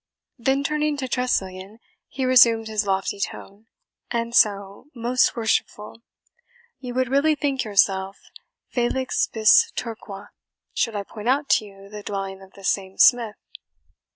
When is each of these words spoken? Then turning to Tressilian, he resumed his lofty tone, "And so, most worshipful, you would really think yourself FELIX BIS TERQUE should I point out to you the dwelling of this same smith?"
Then 0.39 0.63
turning 0.63 0.97
to 0.97 1.07
Tressilian, 1.07 1.77
he 2.07 2.25
resumed 2.25 2.67
his 2.67 2.87
lofty 2.87 3.19
tone, 3.19 3.67
"And 4.09 4.33
so, 4.33 4.85
most 4.95 5.35
worshipful, 5.35 6.01
you 6.79 6.95
would 6.95 7.07
really 7.07 7.35
think 7.35 7.63
yourself 7.63 8.17
FELIX 8.71 9.27
BIS 9.27 9.71
TERQUE 9.75 10.29
should 10.73 10.95
I 10.95 11.03
point 11.03 11.29
out 11.29 11.49
to 11.49 11.65
you 11.65 11.87
the 11.87 12.01
dwelling 12.01 12.41
of 12.41 12.53
this 12.53 12.71
same 12.71 12.97
smith?" 12.97 13.35